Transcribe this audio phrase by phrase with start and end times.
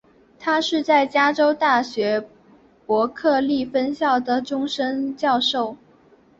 [0.39, 2.27] 他是在加州大学
[2.87, 5.77] 伯克利分校的终身教授。